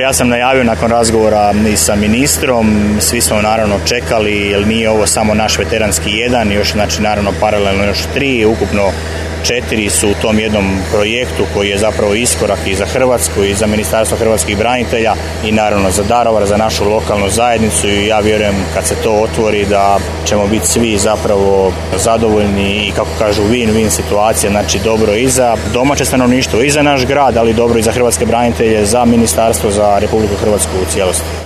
Ja 0.00 0.12
sam 0.12 0.28
najavio 0.28 0.64
nakon 0.64 0.90
razgovora 0.90 1.54
i 1.72 1.76
sa 1.76 1.96
ministrom, 1.96 2.96
svi 3.00 3.20
smo 3.20 3.42
naravno 3.42 3.74
čekali 3.88 4.50
jer 4.50 4.66
nije 4.66 4.90
ovo 4.90 5.06
samo 5.06 5.34
naš 5.34 5.58
veteranski 5.58 6.10
jedan, 6.10 6.52
još 6.52 6.72
znači 6.72 7.02
naravno 7.02 7.32
paralelno 7.40 7.84
još 7.84 7.98
tri, 8.14 8.44
ukupno 8.44 8.90
četiri 9.44 9.90
su 9.90 10.08
u 10.08 10.14
tom 10.22 10.38
jednom 10.38 10.78
projektu 10.92 11.44
koji 11.54 11.68
je 11.68 11.78
zapravo 11.78 12.14
iskorak 12.14 12.58
i 12.66 12.74
za 12.74 12.86
Hrvatsku 12.86 13.44
i 13.44 13.54
za 13.54 13.66
Ministarstvo 13.66 14.18
hrvatskih 14.18 14.58
branitelja 14.58 15.14
i 15.44 15.52
naravno 15.52 15.90
za 15.90 16.02
Darovar, 16.02 16.46
za 16.46 16.56
našu 16.56 16.84
lokalnu 16.84 17.28
zajednicu 17.28 17.88
i 17.88 18.06
ja 18.06 18.20
vjerujem 18.20 18.54
kad 18.74 18.86
se 18.86 18.94
to 18.94 19.12
otvori 19.12 19.64
da 19.64 19.98
ćemo 20.24 20.46
biti 20.46 20.66
svi 20.66 20.98
zapravo 20.98 21.72
zadovoljni 21.96 22.86
i 22.88 22.92
kako 22.96 23.10
kažu 23.18 23.42
win-win 23.42 23.90
situacija, 23.90 24.50
znači 24.50 24.78
dobro 24.84 25.14
i 25.14 25.28
za 25.28 25.56
domaće 25.72 26.04
stanovništvo 26.04 26.62
i 26.62 26.70
za 26.70 26.82
naš 26.82 27.06
grad, 27.06 27.36
ali 27.36 27.52
dobro 27.52 27.78
i 27.78 27.82
za 27.82 27.92
hrvatske 27.92 28.26
branitelje, 28.26 28.86
za 28.86 29.04
ministarstvo, 29.04 29.70
za 29.70 29.98
Republiku 29.98 30.34
Hrvatsku 30.36 30.72
u 30.82 30.92
cijelosti. 30.92 31.42